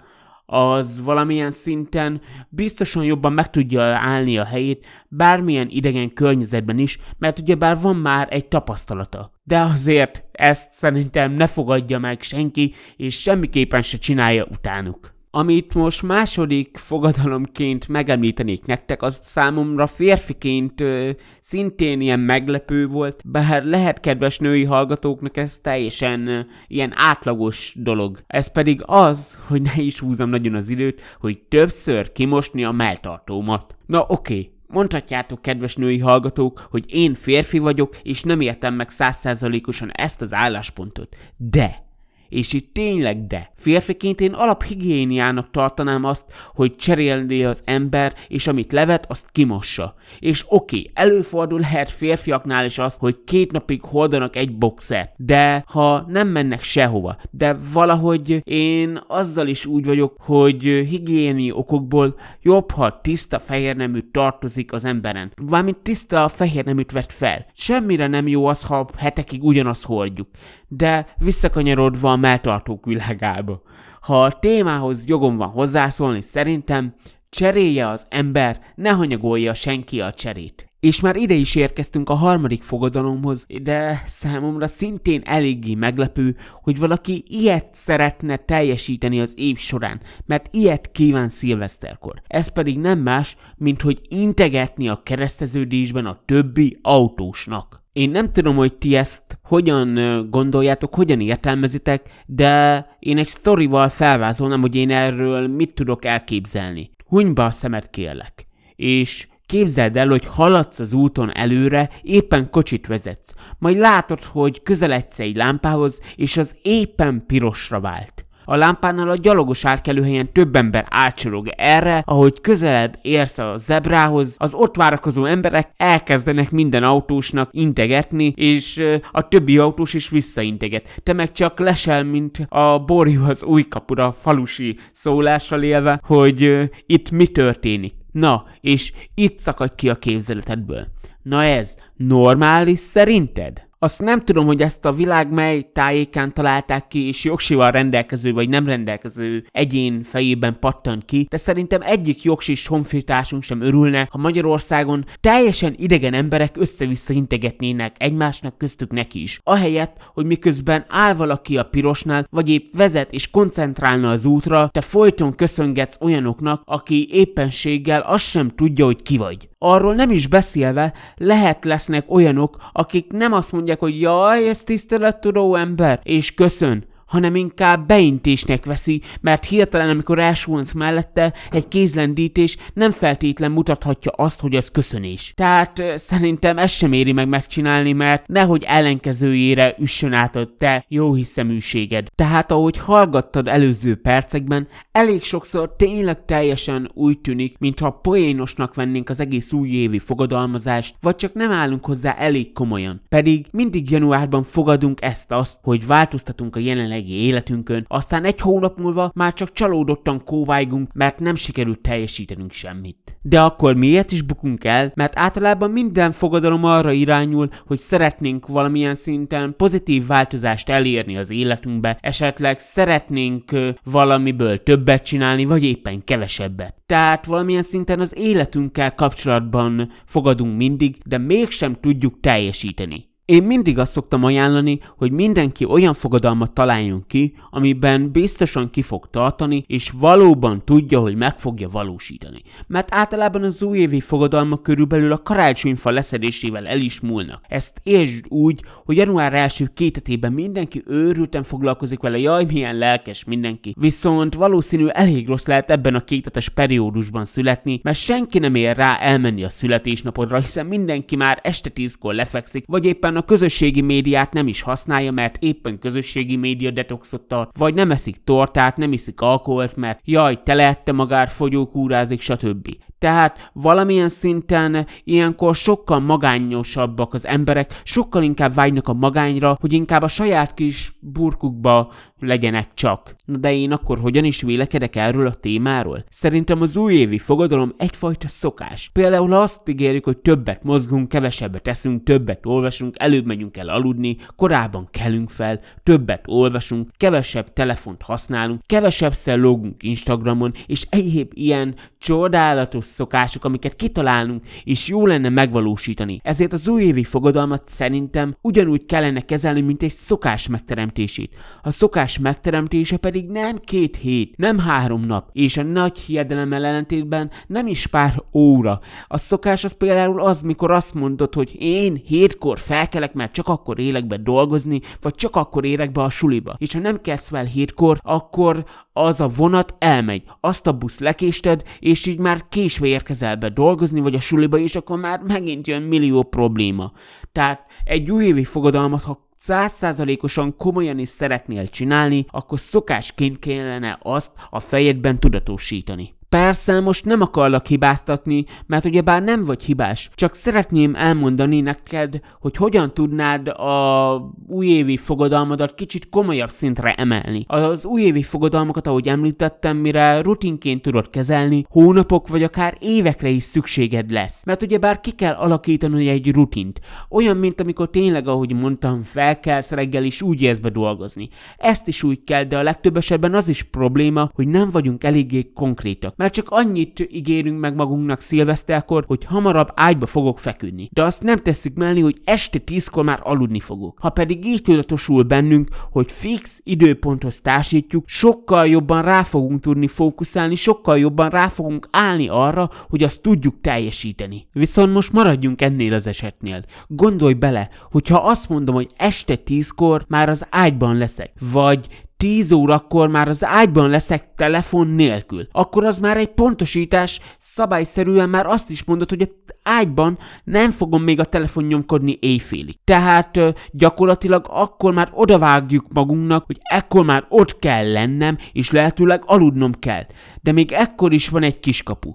az 0.51 1.01
valamilyen 1.03 1.51
szinten 1.51 2.21
biztosan 2.49 3.05
jobban 3.05 3.33
meg 3.33 3.51
tudja 3.51 3.83
állni 3.83 4.39
a 4.39 4.45
helyét 4.45 4.87
bármilyen 5.09 5.69
idegen 5.69 6.13
környezetben 6.13 6.79
is, 6.79 6.99
mert 7.19 7.39
ugyebár 7.39 7.81
van 7.81 7.97
már 7.97 8.29
egy 8.31 8.49
tapasztalata. 8.49 9.33
De 9.43 9.61
azért 9.61 10.25
ezt 10.33 10.73
szerintem 10.73 11.33
ne 11.33 11.47
fogadja 11.47 11.99
meg 11.99 12.23
senki, 12.23 12.73
és 12.97 13.21
semmiképpen 13.21 13.83
se 13.83 13.99
csinálja 13.99 14.47
utánuk. 14.51 15.19
Amit 15.33 15.75
most 15.75 16.03
második 16.03 16.77
fogadalomként 16.77 17.89
megemlítenék 17.89 18.65
nektek, 18.65 19.03
az 19.03 19.21
számomra 19.23 19.87
férfiként 19.87 20.81
ö, 20.81 21.11
szintén 21.41 22.01
ilyen 22.01 22.21
meglepő 22.21 22.87
volt, 22.87 23.23
bár 23.25 23.65
lehet 23.65 24.01
kedves 24.01 24.39
női 24.39 24.65
hallgatóknak 24.65 25.37
ez 25.37 25.59
teljesen 25.59 26.27
ö, 26.27 26.41
ilyen 26.67 26.93
átlagos 26.95 27.75
dolog. 27.77 28.19
Ez 28.27 28.53
pedig 28.53 28.83
az, 28.85 29.39
hogy 29.47 29.63
ne 29.63 29.83
is 29.83 29.99
húzom 29.99 30.31
nagyon 30.31 30.55
az 30.55 30.69
időt, 30.69 31.01
hogy 31.21 31.39
többször 31.49 32.13
kimosni 32.13 32.65
a 32.65 32.71
melltartómat. 32.71 33.77
Na 33.87 34.05
oké, 34.09 34.13
okay. 34.35 34.53
Mondhatjátok, 34.67 35.43
kedves 35.43 35.77
női 35.77 35.99
hallgatók, 35.99 36.67
hogy 36.71 36.85
én 36.95 37.15
férfi 37.15 37.59
vagyok, 37.59 37.97
és 38.03 38.23
nem 38.23 38.41
értem 38.41 38.75
meg 38.75 38.89
százszázalékosan 38.89 39.91
ezt 39.91 40.23
az 40.23 40.33
álláspontot. 40.35 41.17
De 41.37 41.89
és 42.31 42.53
itt 42.53 42.73
tényleg 42.73 43.27
de. 43.27 43.53
Férfiként 43.55 44.21
én 44.21 44.33
alaphigiéniának 44.33 45.51
tartanám 45.51 46.05
azt, 46.05 46.25
hogy 46.55 46.77
cserélni 46.77 47.45
az 47.45 47.63
ember, 47.65 48.15
és 48.29 48.47
amit 48.47 48.73
levet, 48.73 49.07
azt 49.09 49.29
kimossa. 49.33 49.95
És 50.19 50.45
oké, 50.49 50.79
okay, 50.79 50.91
előfordul 50.95 51.61
lehet 51.61 51.91
férfiaknál 51.91 52.65
is 52.65 52.79
az, 52.79 52.97
hogy 52.99 53.19
két 53.25 53.53
napig 53.53 53.83
hordanak 53.83 54.37
egy 54.37 54.59
boxert, 54.59 55.13
de 55.17 55.65
ha 55.67 56.05
nem 56.09 56.29
mennek 56.29 56.63
sehova, 56.63 57.17
de 57.31 57.59
valahogy 57.73 58.41
én 58.45 59.01
azzal 59.07 59.47
is 59.47 59.67
úgy 59.67 59.85
vagyok, 59.85 60.15
hogy 60.19 60.63
higiéni 60.63 61.53
okokból 61.53 62.15
jobb, 62.43 62.71
ha 62.71 63.01
tiszta 63.01 63.39
fehér 63.39 63.77
nemű 63.77 64.01
tartozik 64.13 64.73
az 64.73 64.85
emberen. 64.85 65.33
Valamint 65.37 65.79
tiszta 65.79 66.29
fehér 66.29 66.65
neműt 66.65 66.93
vett 66.93 67.13
fel. 67.13 67.47
Semmire 67.55 68.07
nem 68.07 68.29
jó 68.29 68.47
az, 68.47 68.63
ha 68.63 68.89
hetekig 68.97 69.45
ugyanazt 69.45 69.85
hordjuk. 69.85 70.29
De 70.69 71.07
visszakanyarodva 71.19 72.17
melltartók 72.21 72.85
világába. 72.85 73.63
Ha 74.01 74.23
a 74.23 74.39
témához 74.39 75.07
jogom 75.07 75.37
van 75.37 75.49
hozzászólni, 75.49 76.21
szerintem 76.21 76.95
cserélje 77.31 77.89
az 77.89 78.07
ember, 78.09 78.61
ne 78.75 78.91
hanyagolja 78.91 79.55
senki 79.55 80.01
a 80.01 80.13
cserét. 80.13 80.71
És 80.81 81.01
már 81.01 81.17
ide 81.17 81.35
is 81.35 81.55
érkeztünk 81.55 82.09
a 82.09 82.15
harmadik 82.15 82.63
fogadalomhoz, 82.63 83.47
de 83.63 84.03
számomra 84.07 84.69
szintén 84.69 85.23
eléggé 85.25 85.75
meglepő, 85.75 86.37
hogy 86.63 86.79
valaki 86.79 87.25
ilyet 87.27 87.69
szeretne 87.73 88.37
teljesíteni 88.37 89.21
az 89.21 89.35
év 89.37 89.59
során, 89.59 90.01
mert 90.27 90.55
ilyet 90.55 90.91
kíván 90.93 91.29
szilveszterkor. 91.29 92.23
Ez 92.27 92.49
pedig 92.49 92.79
nem 92.79 92.99
más, 92.99 93.37
mint 93.57 93.83
hogy 93.83 94.01
integetni 94.09 94.89
a 94.89 95.03
kereszteződésben 95.03 96.07
a 96.07 96.23
többi 96.25 96.79
autósnak. 96.83 97.80
Én 97.93 98.11
nem 98.11 98.33
tudom, 98.33 98.57
hogy 98.57 98.75
ti 98.75 98.97
ezt 98.97 99.39
hogyan 99.43 100.27
gondoljátok, 100.31 100.95
hogyan 100.95 101.21
értelmezitek, 101.21 102.23
de 102.27 102.87
én 102.99 103.19
egy 103.19 103.27
sztorival 103.27 103.89
felvázolnám, 103.89 104.61
hogy 104.61 104.75
én 104.75 104.91
erről 104.91 105.49
mit 105.49 105.75
tudok 105.75 106.05
elképzelni. 106.05 106.91
Hunyba 107.07 107.45
a 107.45 107.51
szemet 107.51 107.91
kérlek. 107.91 108.47
És 108.77 109.29
Képzeld 109.51 109.97
el, 109.97 110.09
hogy 110.09 110.27
haladsz 110.27 110.79
az 110.79 110.93
úton 110.93 111.31
előre, 111.35 111.91
éppen 112.03 112.51
kocsit 112.51 112.87
vezetsz, 112.87 113.35
majd 113.59 113.79
látod, 113.79 114.23
hogy 114.23 114.63
közeledsz 114.63 115.21
egy 115.21 115.37
lámpához, 115.37 116.01
és 116.17 116.37
az 116.37 116.57
éppen 116.63 117.25
pirosra 117.27 117.81
vált. 117.81 118.27
A 118.51 118.57
lámpánál 118.57 119.09
a 119.09 119.17
gyalogos 119.17 119.65
átkelőhelyen 119.65 120.33
több 120.33 120.57
ember 120.57 120.87
átsorog 120.89 121.49
erre, 121.57 122.03
ahogy 122.07 122.41
közelebb 122.41 122.99
érsz 123.03 123.39
a 123.39 123.55
zebrához, 123.59 124.37
az 124.39 124.55
ott 124.55 124.77
várakozó 124.77 125.25
emberek 125.25 125.71
elkezdenek 125.77 126.51
minden 126.51 126.83
autósnak 126.83 127.49
integetni, 127.53 128.33
és 128.37 128.83
a 129.13 129.29
többi 129.29 129.59
autós 129.59 129.95
is 129.95 130.09
visszainteget. 130.09 131.01
Te 131.03 131.13
meg 131.13 131.33
csak 131.33 131.59
lesel, 131.59 132.05
mint 132.05 132.47
a 132.49 132.79
borjú 132.79 133.25
az 133.25 133.43
új 133.43 133.63
kapura 133.63 134.13
falusi 134.13 134.77
szólással 134.93 135.63
élve, 135.63 136.01
hogy 136.05 136.71
itt 136.87 137.11
mi 137.11 137.27
történik. 137.27 137.95
Na, 138.13 138.45
és 138.61 138.93
itt 139.15 139.39
szakadj 139.39 139.73
ki 139.77 139.89
a 139.89 139.95
képzeletedből. 139.95 140.87
Na 141.23 141.43
ez 141.43 141.75
normális 141.97 142.79
szerinted? 142.79 143.69
Azt 143.83 144.01
nem 144.01 144.25
tudom, 144.25 144.47
hogy 144.47 144.63
ezt 144.63 144.85
a 144.85 144.93
világ 144.93 145.33
mely 145.33 145.71
tájékán 145.73 146.35
találták 146.35 146.89
ki, 146.89 147.07
és 147.07 147.25
jogsival 147.25 147.71
rendelkező 147.71 148.33
vagy 148.33 148.49
nem 148.49 148.67
rendelkező 148.67 149.45
egyén 149.51 150.03
fejében 150.03 150.59
pattan 150.59 151.03
ki, 151.07 151.27
de 151.31 151.37
szerintem 151.37 151.81
egyik 151.83 152.23
jogsis 152.23 152.67
honfitársunk 152.67 153.43
sem 153.43 153.61
örülne, 153.61 154.09
ha 154.11 154.19
Magyarországon 154.19 155.05
teljesen 155.21 155.75
idegen 155.79 156.15
emberek 156.15 156.57
össze-vissza 156.57 157.13
integetnének 157.13 157.97
egymásnak 157.99 158.59
köztük 158.59 158.91
neki 158.91 159.23
is. 159.23 159.41
Ahelyett, 159.43 159.97
hogy 160.15 160.25
miközben 160.25 160.85
áll 160.89 161.15
valaki 161.15 161.57
a 161.57 161.65
pirosnál, 161.65 162.27
vagy 162.31 162.51
épp 162.51 162.67
vezet 162.77 163.13
és 163.13 163.31
koncentrálna 163.31 164.11
az 164.11 164.25
útra, 164.25 164.69
te 164.73 164.81
folyton 164.81 165.35
köszöngetsz 165.35 166.01
olyanoknak, 166.01 166.63
aki 166.65 167.09
éppenséggel 167.11 168.01
azt 168.01 168.25
sem 168.25 168.49
tudja, 168.49 168.85
hogy 168.85 169.03
ki 169.03 169.17
vagy. 169.17 169.49
Arról 169.59 169.95
nem 169.95 170.11
is 170.11 170.27
beszélve, 170.27 170.93
lehet 171.17 171.65
lesznek 171.65 172.11
olyanok, 172.11 172.57
akik 172.73 173.13
nem 173.13 173.33
azt 173.33 173.53
mondják, 173.53 173.70
hogy 173.79 174.01
jaj, 174.01 174.49
ez 174.49 174.65
tisztelettudó 174.65 175.55
ember, 175.55 176.01
és 176.03 176.35
köszön, 176.35 176.85
hanem 177.11 177.35
inkább 177.35 177.87
beintésnek 177.87 178.65
veszi, 178.65 179.03
mert 179.21 179.45
hirtelen, 179.45 179.89
amikor 179.89 180.19
elsuhansz 180.19 180.73
mellette, 180.73 181.33
egy 181.51 181.69
kézlendítés 181.69 182.57
nem 182.75 182.91
feltétlen 182.91 183.51
mutathatja 183.51 184.11
azt, 184.11 184.41
hogy 184.41 184.57
az 184.57 184.69
köszönés. 184.69 185.33
Tehát 185.37 185.83
szerintem 185.95 186.59
ezt 186.59 186.75
sem 186.75 186.93
éri 186.93 187.13
meg 187.13 187.29
megcsinálni, 187.29 187.93
mert 187.93 188.27
nehogy 188.27 188.65
ellenkezőjére 188.67 189.75
üssön 189.79 190.13
át 190.13 190.37
a 190.37 190.49
te 190.59 190.85
jó 190.89 191.15
hiszeműséged. 191.15 192.07
Tehát 192.15 192.51
ahogy 192.51 192.79
hallgattad 192.79 193.49
előző 193.49 193.97
percekben, 193.97 194.69
elég 194.93 195.23
sokszor 195.23 195.77
tényleg 195.77 196.25
teljesen 196.25 196.91
úgy 196.95 197.19
tűnik, 197.21 197.59
mintha 197.59 197.91
poénosnak 197.91 198.75
vennénk 198.75 199.09
az 199.09 199.21
egész 199.21 199.53
újévi 199.53 199.99
fogadalmazást, 199.99 200.95
vagy 201.01 201.17
csak 201.17 201.35
nem 201.35 201.51
állunk 201.51 201.85
hozzá 201.85 202.13
elég 202.13 202.53
komolyan. 202.53 203.03
Pedig 203.09 203.47
mindig 203.51 203.91
januárban 203.91 204.43
fogadunk 204.43 205.03
ezt-azt, 205.03 205.59
hogy 205.63 205.87
változtatunk 205.87 206.57
a 206.57 206.61
jelenleg 206.61 207.00
jelenlegi 207.01 207.27
életünkön, 207.27 207.85
aztán 207.89 208.25
egy 208.25 208.41
hónap 208.41 208.79
múlva 208.79 209.11
már 209.15 209.33
csak 209.33 209.53
csalódottan 209.53 210.25
kóvájgunk, 210.25 210.93
mert 210.93 211.19
nem 211.19 211.35
sikerült 211.35 211.81
teljesítenünk 211.81 212.53
semmit. 212.53 213.19
De 213.23 213.41
akkor 213.41 213.75
miért 213.75 214.13
is 214.13 214.23
bukunk 214.23 214.65
el? 214.65 214.93
Mert 214.95 215.19
általában 215.19 215.71
minden 215.71 216.13
fogadalom 216.13 216.65
arra 216.65 216.91
irányul, 216.93 217.49
hogy 217.67 217.79
szeretnénk 217.79 218.47
valamilyen 218.47 218.95
szinten 218.95 219.55
pozitív 219.57 220.07
változást 220.07 220.69
elérni 220.69 221.17
az 221.17 221.31
életünkbe, 221.31 221.99
esetleg 222.01 222.59
szeretnénk 222.59 223.51
valamiből 223.85 224.63
többet 224.63 225.05
csinálni, 225.05 225.45
vagy 225.45 225.65
éppen 225.65 226.05
kevesebbet. 226.05 226.75
Tehát 226.87 227.27
valamilyen 227.27 227.63
szinten 227.63 228.01
az 228.01 228.19
életünkkel 228.19 228.95
kapcsolatban 228.95 229.91
fogadunk 230.07 230.57
mindig, 230.57 230.97
de 231.07 231.19
mégsem 231.19 231.77
tudjuk 231.81 232.21
teljesíteni. 232.21 233.10
Én 233.31 233.43
mindig 233.43 233.79
azt 233.79 233.93
szoktam 233.93 234.25
ajánlani, 234.25 234.79
hogy 234.97 235.13
mindenki 235.13 235.65
olyan 235.65 235.95
fogadalmat 235.95 236.53
találjon 236.53 237.05
ki, 237.07 237.33
amiben 237.51 238.11
biztosan 238.13 238.71
ki 238.71 238.83
fog 238.83 239.07
tartani, 239.11 239.65
és 239.67 239.91
valóban 239.99 240.63
tudja, 240.65 241.01
hogy 241.01 241.17
meg 241.17 241.39
fogja 241.39 241.69
valósítani. 241.69 242.43
Mert 242.67 242.95
általában 242.95 243.43
az 243.43 243.63
újévi 243.63 244.01
fogadalmak 244.01 244.63
körülbelül 244.63 245.13
a 245.13 245.23
karácsonyfa 245.23 245.91
leszedésével 245.91 246.67
el 246.67 246.81
is 246.81 247.01
múlnak. 247.01 247.45
Ezt 247.49 247.81
értsd 247.83 248.25
úgy, 248.29 248.63
hogy 248.85 248.97
január 248.97 249.35
első 249.35 249.71
kétetében 249.75 250.33
mindenki 250.33 250.83
őrülten 250.87 251.43
foglalkozik 251.43 252.01
vele, 252.01 252.19
jaj, 252.19 252.45
milyen 252.45 252.77
lelkes 252.77 253.25
mindenki. 253.25 253.75
Viszont 253.79 254.35
valószínű 254.35 254.87
elég 254.87 255.29
rossz 255.29 255.47
lehet 255.47 255.71
ebben 255.71 255.95
a 255.95 256.05
kétetes 256.05 256.49
periódusban 256.49 257.25
születni, 257.25 257.81
mert 257.83 257.99
senki 257.99 258.39
nem 258.39 258.55
ér 258.55 258.77
rá 258.77 258.95
elmenni 258.95 259.45
a 259.45 259.51
születésnapodra, 259.51 260.39
hiszen 260.39 260.67
mindenki 260.67 261.17
már 261.17 261.41
este 261.43 261.71
tízkor 261.71 262.15
lefekszik, 262.15 262.65
vagy 262.67 262.85
éppen 262.85 263.17
a 263.17 263.20
közösségi 263.23 263.81
médiát 263.81 264.33
nem 264.33 264.47
is 264.49 264.63
használja, 264.63 265.11
mert 265.11 265.37
éppen 265.41 265.79
közösségi 265.79 266.37
média 266.37 266.71
detoxot 266.71 267.23
tart, 267.23 267.57
vagy 267.59 267.75
nem 267.75 267.91
eszik 267.91 268.25
tortát, 268.25 268.77
nem 268.77 268.93
iszik 268.93 269.21
alkoholt, 269.21 269.77
mert 269.77 270.01
jaj, 270.05 270.43
telehette 270.43 270.93
magát, 270.93 271.33
fogyókúrázik, 271.33 272.21
stb. 272.21 272.69
Tehát 273.01 273.51
valamilyen 273.53 274.09
szinten 274.09 274.87
ilyenkor 275.05 275.55
sokkal 275.55 276.01
magányosabbak 276.01 277.15
az 277.15 277.27
emberek, 277.27 277.81
sokkal 277.85 278.23
inkább 278.23 278.55
vágynak 278.55 278.89
a 278.89 278.93
magányra, 278.93 279.57
hogy 279.61 279.73
inkább 279.73 280.03
a 280.03 280.09
saját 280.09 280.55
kis 280.55 280.93
burkukba 281.01 281.93
legyenek 282.19 282.69
csak. 282.75 283.17
Na 283.25 283.37
de 283.37 283.53
én 283.55 283.73
akkor 283.73 283.99
hogyan 283.99 284.25
is 284.25 284.43
vélekedek 284.43 284.97
erről 284.97 285.27
a 285.27 285.35
témáról? 285.35 286.05
Szerintem 286.09 286.61
az 286.61 286.77
újévi 286.77 287.19
fogadalom 287.19 287.75
egyfajta 287.77 288.29
szokás. 288.29 288.91
Például 288.93 289.33
azt 289.33 289.69
ígérjük, 289.69 290.05
hogy 290.05 290.19
többet 290.19 290.63
mozgunk, 290.63 291.09
kevesebbet 291.09 291.69
eszünk, 291.69 292.03
többet 292.03 292.47
olvasunk, 292.47 292.95
előbb 292.99 293.27
megyünk 293.27 293.57
el 293.57 293.69
aludni, 293.69 294.17
korábban 294.37 294.89
kelünk 294.91 295.31
fel, 295.31 295.61
többet 295.83 296.25
olvasunk, 296.27 296.91
kevesebb 296.97 297.53
telefont 297.53 298.03
használunk, 298.03 298.61
kevesebb 298.67 299.15
logunk 299.25 299.83
Instagramon, 299.83 300.53
és 300.67 300.87
egyéb 300.91 301.31
ilyen 301.35 301.75
csodálatos 301.99 302.89
szokások, 302.91 303.45
amiket 303.45 303.77
kitalálunk, 303.77 304.45
és 304.65 304.89
jó 304.89 305.07
lenne 305.07 305.29
megvalósítani. 305.29 306.21
Ezért 306.23 306.53
az 306.53 306.69
újévi 306.69 307.05
fogadalmat 307.05 307.63
szerintem 307.67 308.37
ugyanúgy 308.41 308.87
kellene 308.87 309.21
kezelni, 309.21 309.61
mint 309.61 309.83
egy 309.83 309.93
szokás 309.93 310.49
megteremtését. 310.49 311.35
A 311.63 311.71
szokás 311.71 312.19
megteremtése 312.19 312.97
pedig 312.97 313.27
nem 313.27 313.59
két 313.59 313.97
hét, 313.97 314.37
nem 314.37 314.59
három 314.59 315.01
nap, 315.01 315.29
és 315.33 315.57
a 315.57 315.63
nagy 315.63 315.99
hiedelem 315.99 316.53
ellentétben 316.53 317.31
nem 317.47 317.67
is 317.67 317.87
pár 317.87 318.23
óra. 318.33 318.81
A 319.07 319.19
szokás 319.19 319.65
az 319.65 319.73
például 319.73 320.21
az, 320.21 320.41
mikor 320.43 320.71
azt 320.71 320.95
mondod, 320.95 321.35
hogy 321.35 321.57
én 321.59 322.03
hétkor 322.07 322.59
felkelek, 322.59 323.13
mert 323.13 323.33
csak 323.33 323.49
akkor 323.49 323.79
élek 323.79 324.07
be 324.07 324.17
dolgozni, 324.17 324.81
vagy 325.01 325.15
csak 325.15 325.37
akkor 325.37 325.65
érek 325.65 325.93
be 325.93 326.03
a 326.03 326.11
suliba. 326.11 326.55
És 326.59 326.73
ha 326.73 326.81
nem 326.81 327.01
kezd 327.01 327.27
fel 327.27 327.45
hétkor, 327.45 327.99
akkor 328.03 328.65
az 328.93 329.21
a 329.21 329.29
vonat 329.29 329.75
elmegy, 329.79 330.23
azt 330.41 330.67
a 330.67 330.73
busz 330.73 330.99
lekésted, 330.99 331.63
és 331.79 332.07
így 332.07 332.19
már 332.19 332.49
késve 332.49 332.80
érkezel 332.87 333.37
be 333.37 333.49
dolgozni, 333.49 334.01
vagy 334.01 334.15
a 334.15 334.21
suliba, 334.21 334.59
és 334.59 334.75
akkor 334.75 334.99
már 334.99 335.21
megint 335.21 335.67
jön 335.67 335.83
millió 335.83 336.23
probléma. 336.23 336.93
Tehát 337.33 337.71
egy 337.85 338.11
újévi 338.11 338.45
fogadalmat, 338.45 339.03
ha 339.03 339.29
százszázalékosan 339.37 340.57
komolyan 340.57 340.99
is 340.99 341.09
szeretnél 341.09 341.69
csinálni, 341.69 342.25
akkor 342.29 342.61
szokásként 342.61 343.39
kellene 343.39 343.99
azt 344.03 344.31
a 344.51 344.61
fejedben 344.61 345.21
tudatosítani. 345.21 346.19
Persze 346.31 346.81
most 346.81 347.05
nem 347.05 347.21
akarlak 347.21 347.67
hibáztatni, 347.67 348.45
mert 348.67 348.85
ugyebár 348.85 349.23
nem 349.23 349.45
vagy 349.45 349.63
hibás, 349.63 350.11
csak 350.15 350.35
szeretném 350.35 350.95
elmondani 350.95 351.61
neked, 351.61 352.21
hogy 352.41 352.57
hogyan 352.57 352.95
tudnád 352.95 353.49
a 353.49 354.17
újévi 354.47 354.97
fogadalmadat 354.97 355.75
kicsit 355.75 356.09
komolyabb 356.09 356.51
szintre 356.51 356.89
emelni. 356.89 357.45
Az 357.47 357.85
újévi 357.85 358.23
fogadalmakat, 358.23 358.87
ahogy 358.87 359.09
említettem, 359.09 359.77
mire 359.77 360.21
rutinként 360.21 360.83
tudod 360.83 361.11
kezelni, 361.11 361.65
hónapok 361.69 362.29
vagy 362.29 362.43
akár 362.43 362.77
évekre 362.81 363.29
is 363.29 363.43
szükséged 363.43 364.11
lesz. 364.11 364.45
Mert 364.45 364.63
ugyebár 364.63 365.01
ki 365.01 365.11
kell 365.11 365.35
alakítani 365.35 366.09
egy 366.09 366.33
rutint. 366.33 366.81
Olyan, 367.09 367.37
mint 367.37 367.61
amikor 367.61 367.91
tényleg, 367.91 368.29
ahogy 368.29 368.55
mondtam, 368.55 369.03
felkelsz 369.03 369.71
reggel 369.71 370.05
is 370.05 370.23
úgy 370.23 370.43
érsz 370.43 370.59
be 370.59 370.69
dolgozni. 370.69 371.29
Ezt 371.57 371.89
is 371.89 372.03
úgy 372.03 372.25
kell, 372.25 372.45
de 372.45 372.59
a 372.59 372.63
legtöbb 372.63 372.97
esetben 372.97 373.35
az 373.35 373.49
is 373.49 373.63
probléma, 373.63 374.31
hogy 374.35 374.49
nem 374.49 374.71
vagyunk 374.71 375.05
eléggé 375.05 375.53
konkrétak 375.55 376.19
mert 376.21 376.35
csak 376.35 376.51
annyit 376.51 377.09
ígérünk 377.11 377.61
meg 377.61 377.75
magunknak 377.75 378.21
szilveszterkor, 378.21 379.05
hogy 379.07 379.25
hamarabb 379.25 379.69
ágyba 379.75 380.07
fogok 380.07 380.39
feküdni. 380.39 380.89
De 380.93 381.03
azt 381.03 381.23
nem 381.23 381.39
tesszük 381.39 381.75
mellé, 381.77 382.01
hogy 382.01 382.21
este 382.25 382.59
tízkor 382.59 383.05
már 383.05 383.21
aludni 383.23 383.61
fogok. 383.61 383.99
Ha 384.01 384.11
pedig 384.11 384.45
így 384.45 384.63
tudatosul 384.63 385.23
bennünk, 385.23 385.69
hogy 385.91 386.13
fix 386.13 386.61
időponthoz 386.65 387.41
társítjuk, 387.41 388.05
sokkal 388.09 388.67
jobban 388.67 389.03
rá 389.03 389.23
fogunk 389.23 389.61
tudni 389.61 389.87
fókuszálni, 389.87 390.55
sokkal 390.55 390.99
jobban 390.99 391.31
rá 391.31 391.49
fogunk 391.49 391.89
állni 391.91 392.29
arra, 392.29 392.71
hogy 392.89 393.03
azt 393.03 393.21
tudjuk 393.23 393.61
teljesíteni. 393.61 394.47
Viszont 394.53 394.93
most 394.93 395.13
maradjunk 395.13 395.63
ennél 395.63 395.95
az 395.95 396.07
esetnél. 396.07 396.63
Gondolj 396.87 397.35
bele, 397.35 397.69
hogyha 397.91 398.17
azt 398.19 398.49
mondom, 398.49 398.75
hogy 398.75 398.91
este 398.97 399.37
tízkor 399.37 400.05
már 400.09 400.29
az 400.29 400.47
ágyban 400.51 400.97
leszek, 400.97 401.33
vagy 401.53 401.87
10 402.21 402.53
órakor 402.53 403.09
már 403.09 403.29
az 403.29 403.45
ágyban 403.45 403.91
leszek 403.91 404.35
telefon 404.35 404.87
nélkül. 404.87 405.49
Akkor 405.53 405.85
az 405.85 405.99
már 405.99 406.17
egy 406.17 406.29
pontosítás, 406.29 407.21
szabályszerűen 407.39 408.29
már 408.29 408.47
azt 408.47 408.71
is 408.71 408.85
mondod, 408.85 409.09
hogy 409.09 409.23
az 409.23 409.33
ágyban 409.63 410.19
nem 410.45 410.71
fogom 410.71 411.03
még 411.03 411.21
a 411.21 411.25
telefon 411.25 411.65
nyomkodni 411.65 412.19
éjfélig. 412.21 412.75
Tehát 412.85 413.39
gyakorlatilag 413.71 414.47
akkor 414.49 414.93
már 414.93 415.11
odavágjuk 415.13 415.87
magunknak, 415.93 416.47
hogy 416.47 416.59
ekkor 416.63 417.05
már 417.05 417.25
ott 417.29 417.59
kell 417.59 417.93
lennem, 417.93 418.37
és 418.53 418.71
lehetőleg 418.71 419.23
aludnom 419.27 419.73
kell. 419.73 420.07
De 420.43 420.53
még 420.53 420.73
ekkor 420.73 421.13
is 421.13 421.29
van 421.29 421.43
egy 421.43 421.61
kiskapu. 421.61 422.15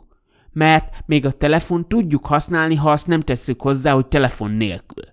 Mert 0.52 1.04
még 1.06 1.26
a 1.26 1.32
telefon 1.32 1.88
tudjuk 1.88 2.26
használni, 2.26 2.76
ha 2.76 2.92
azt 2.92 3.08
nem 3.08 3.22
tesszük 3.22 3.62
hozzá, 3.62 3.94
hogy 3.94 4.08
telefon 4.08 4.52
nélkül. 4.52 5.04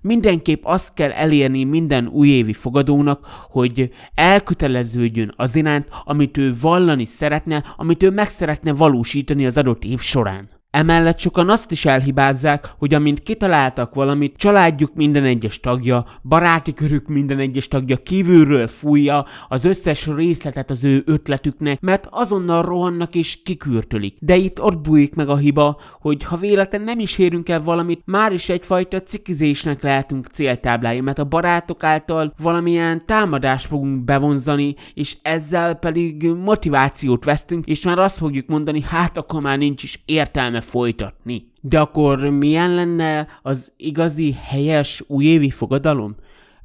Mindenképp 0.00 0.64
azt 0.64 0.94
kell 0.94 1.10
elérni 1.10 1.64
minden 1.64 2.06
újévi 2.06 2.52
fogadónak, 2.52 3.26
hogy 3.50 3.90
elköteleződjön 4.14 5.32
az 5.36 5.56
iránt, 5.56 5.88
amit 6.04 6.36
ő 6.36 6.54
vallani 6.60 7.04
szeretne, 7.04 7.64
amit 7.76 8.02
ő 8.02 8.10
meg 8.10 8.28
szeretne 8.28 8.72
valósítani 8.72 9.46
az 9.46 9.56
adott 9.56 9.84
év 9.84 10.00
során. 10.00 10.57
Emellett 10.78 11.18
sokan 11.18 11.50
azt 11.50 11.70
is 11.70 11.84
elhibázzák, 11.84 12.74
hogy 12.78 12.94
amint 12.94 13.22
kitaláltak 13.22 13.94
valamit, 13.94 14.36
családjuk 14.36 14.94
minden 14.94 15.24
egyes 15.24 15.60
tagja, 15.60 16.04
baráti 16.22 16.72
körük 16.72 17.08
minden 17.08 17.38
egyes 17.38 17.68
tagja 17.68 17.96
kívülről 17.96 18.66
fújja 18.68 19.24
az 19.48 19.64
összes 19.64 20.06
részletet 20.06 20.70
az 20.70 20.84
ő 20.84 21.02
ötletüknek, 21.06 21.80
mert 21.80 22.08
azonnal 22.10 22.62
rohannak 22.62 23.14
és 23.14 23.42
kikürtölik. 23.42 24.16
De 24.20 24.36
itt 24.36 24.60
ott 24.62 24.78
bújik 24.78 25.14
meg 25.14 25.28
a 25.28 25.36
hiba, 25.36 25.80
hogy 26.00 26.24
ha 26.24 26.36
véletlen 26.36 26.82
nem 26.82 26.98
is 26.98 27.18
érünk 27.18 27.48
el 27.48 27.62
valamit, 27.62 28.02
már 28.04 28.32
is 28.32 28.48
egyfajta 28.48 29.02
cikizésnek 29.02 29.82
lehetünk 29.82 30.26
céltáblái, 30.26 31.00
mert 31.00 31.18
a 31.18 31.24
barátok 31.24 31.84
által 31.84 32.34
valamilyen 32.42 33.06
támadást 33.06 33.66
fogunk 33.66 34.04
bevonzani, 34.04 34.74
és 34.94 35.16
ezzel 35.22 35.74
pedig 35.74 36.28
motivációt 36.44 37.24
vesztünk, 37.24 37.66
és 37.66 37.84
már 37.84 37.98
azt 37.98 38.16
fogjuk 38.16 38.46
mondani, 38.46 38.82
hát 38.82 39.16
akkor 39.16 39.40
már 39.40 39.58
nincs 39.58 39.82
is 39.82 40.02
értelme 40.04 40.66
folytatni. 40.68 41.50
De 41.60 41.80
akkor 41.80 42.18
milyen 42.18 42.74
lenne 42.74 43.26
az 43.42 43.72
igazi, 43.76 44.36
helyes 44.42 45.04
újévi 45.06 45.50
fogadalom? 45.50 46.16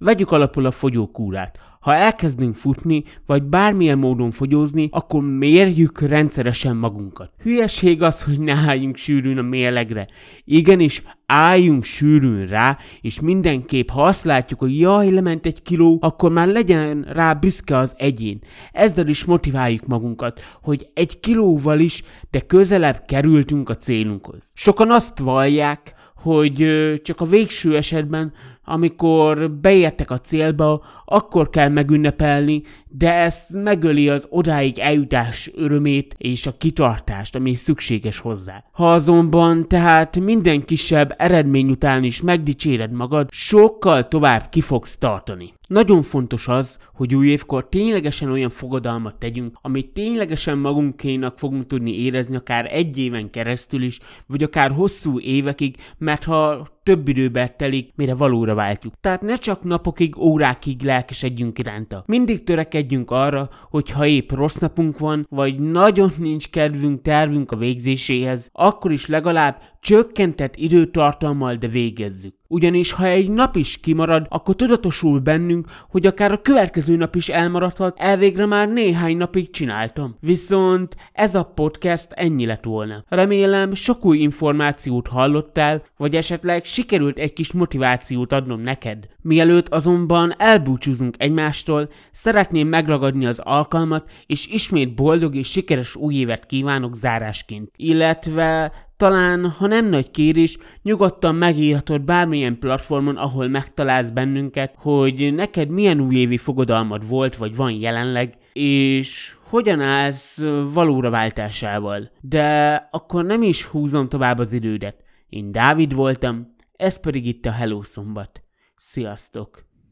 Vegyük 0.03 0.31
alapul 0.31 0.65
a 0.65 0.71
fogyókúrát. 0.71 1.59
Ha 1.79 1.95
elkezdünk 1.95 2.55
futni, 2.55 3.03
vagy 3.25 3.43
bármilyen 3.43 3.97
módon 3.97 4.31
fogyózni, 4.31 4.87
akkor 4.91 5.23
mérjük 5.23 6.01
rendszeresen 6.01 6.75
magunkat. 6.75 7.31
Hülyeség 7.41 8.01
az, 8.01 8.23
hogy 8.23 8.39
ne 8.39 8.53
álljunk 8.53 8.95
sűrűn 8.95 9.37
a 9.37 9.41
mérlegre. 9.41 10.07
Igenis, 10.43 11.03
álljunk 11.25 11.83
sűrűn 11.83 12.47
rá, 12.47 12.77
és 13.01 13.19
mindenképp, 13.19 13.89
ha 13.89 14.03
azt 14.03 14.23
látjuk, 14.23 14.59
hogy 14.59 14.79
jaj, 14.79 15.11
lement 15.11 15.45
egy 15.45 15.61
kiló, 15.61 15.97
akkor 16.01 16.31
már 16.31 16.47
legyen 16.47 17.05
rá 17.09 17.33
büszke 17.33 17.77
az 17.77 17.93
egyén. 17.97 18.39
Ezzel 18.71 19.07
is 19.07 19.25
motiváljuk 19.25 19.87
magunkat, 19.87 20.41
hogy 20.61 20.89
egy 20.93 21.19
kilóval 21.19 21.79
is, 21.79 22.03
de 22.31 22.39
közelebb 22.39 23.03
kerültünk 23.07 23.69
a 23.69 23.77
célunkhoz. 23.77 24.51
Sokan 24.55 24.91
azt 24.91 25.19
vallják, 25.19 25.93
hogy 26.15 26.65
csak 27.03 27.21
a 27.21 27.25
végső 27.25 27.75
esetben, 27.75 28.33
amikor 28.63 29.51
beértek 29.51 30.11
a 30.11 30.19
célba, 30.19 30.83
akkor 31.05 31.49
kell 31.49 31.69
megünnepelni, 31.69 32.63
de 32.87 33.13
ezt 33.13 33.49
megöli 33.63 34.09
az 34.09 34.27
odáig 34.29 34.79
eljutás 34.79 35.51
örömét 35.55 36.15
és 36.17 36.47
a 36.47 36.57
kitartást, 36.57 37.35
ami 37.35 37.53
szükséges 37.53 38.19
hozzá. 38.19 38.63
Ha 38.71 38.91
azonban 38.91 39.67
tehát 39.67 40.19
minden 40.19 40.65
kisebb 40.65 41.15
eredmény 41.17 41.69
után 41.69 42.03
is 42.03 42.21
megdicséred 42.21 42.91
magad, 42.91 43.27
sokkal 43.31 44.07
tovább 44.07 44.49
ki 44.49 44.61
fogsz 44.61 44.97
tartani. 44.97 45.53
Nagyon 45.67 46.03
fontos 46.03 46.47
az, 46.47 46.77
hogy 46.93 47.15
új 47.15 47.27
évkor 47.27 47.69
ténylegesen 47.69 48.31
olyan 48.31 48.49
fogadalmat 48.49 49.15
tegyünk, 49.15 49.57
amit 49.61 49.93
ténylegesen 49.93 50.57
magunkénak 50.57 51.39
fogunk 51.39 51.67
tudni 51.67 51.99
érezni 51.99 52.35
akár 52.35 52.69
egy 52.71 52.97
éven 52.97 53.29
keresztül 53.29 53.81
is, 53.81 53.99
vagy 54.27 54.43
akár 54.43 54.71
hosszú 54.71 55.19
évekig, 55.19 55.75
mert 55.97 56.23
ha 56.23 56.67
több 56.83 57.07
időbe 57.07 57.47
telik, 57.47 57.91
mire 57.95 58.15
valóra 58.15 58.53
váltjuk. 58.53 58.93
Tehát 59.01 59.21
ne 59.21 59.35
csak 59.35 59.63
napokig, 59.63 60.17
órákig 60.17 60.81
lelkesedjünk 60.81 61.59
iránta. 61.59 62.03
Mindig 62.07 62.43
törekedjünk 62.43 63.11
arra, 63.11 63.49
hogy 63.69 63.89
ha 63.89 64.05
épp 64.05 64.31
rossz 64.31 64.55
napunk 64.55 64.99
van, 64.99 65.27
vagy 65.29 65.59
nagyon 65.59 66.13
nincs 66.17 66.49
kedvünk, 66.49 67.01
tervünk 67.01 67.51
a 67.51 67.55
végzéséhez, 67.55 68.49
akkor 68.51 68.91
is 68.91 69.07
legalább 69.07 69.61
csökkentett 69.79 70.55
időtartalmal, 70.55 71.55
de 71.55 71.67
végezzük. 71.67 72.35
Ugyanis 72.53 72.91
ha 72.91 73.05
egy 73.05 73.29
nap 73.29 73.55
is 73.55 73.79
kimarad, 73.79 74.25
akkor 74.29 74.55
tudatosul 74.55 75.19
bennünk, 75.19 75.67
hogy 75.89 76.05
akár 76.05 76.31
a 76.31 76.41
következő 76.41 76.95
nap 76.95 77.15
is 77.15 77.29
elmaradhat, 77.29 77.99
elvégre 77.99 78.45
már 78.45 78.67
néhány 78.69 79.17
napig 79.17 79.49
csináltam. 79.49 80.15
Viszont 80.19 80.95
ez 81.13 81.35
a 81.35 81.43
podcast 81.43 82.11
ennyi 82.11 82.45
lett 82.45 82.63
volna. 82.63 83.03
Remélem 83.09 83.73
sok 83.73 84.05
új 84.05 84.17
információt 84.17 85.07
hallottál, 85.07 85.83
vagy 85.97 86.15
esetleg 86.15 86.65
sikerült 86.65 87.17
egy 87.17 87.33
kis 87.33 87.51
motivációt 87.51 88.33
adnom 88.33 88.61
neked. 88.61 89.07
Mielőtt 89.21 89.69
azonban 89.69 90.33
elbúcsúzunk 90.37 91.15
egymástól, 91.17 91.89
szeretném 92.11 92.67
megragadni 92.67 93.25
az 93.25 93.39
alkalmat, 93.39 94.11
és 94.25 94.47
ismét 94.47 94.95
boldog 94.95 95.35
és 95.35 95.49
sikeres 95.49 95.95
új 95.95 96.15
évet 96.15 96.45
kívánok 96.45 96.95
zárásként. 96.95 97.71
Illetve 97.75 98.71
talán, 99.03 99.49
ha 99.49 99.67
nem 99.67 99.85
nagy 99.85 100.11
kérés, 100.11 100.57
nyugodtan 100.81 101.35
megírhatod 101.35 102.01
bármilyen 102.01 102.59
platformon, 102.59 103.17
ahol 103.17 103.47
megtalálsz 103.47 104.09
bennünket, 104.09 104.75
hogy 104.77 105.33
neked 105.35 105.69
milyen 105.69 105.99
újévi 105.99 106.37
fogadalmad 106.37 107.07
volt, 107.07 107.35
vagy 107.35 107.55
van 107.55 107.71
jelenleg, 107.71 108.33
és 108.53 109.35
hogyan 109.49 109.81
állsz 109.81 110.41
valóra 110.73 111.09
váltásával. 111.09 112.11
De 112.21 112.75
akkor 112.91 113.25
nem 113.25 113.41
is 113.41 113.63
húzom 113.63 114.09
tovább 114.09 114.37
az 114.37 114.53
idődet. 114.53 115.03
Én 115.29 115.51
Dávid 115.51 115.93
voltam, 115.93 116.55
ez 116.75 116.99
pedig 116.99 117.25
itt 117.25 117.45
a 117.45 117.51
Hello 117.51 117.83
Szombat. 117.83 118.43
Sziasztok! 118.75 119.72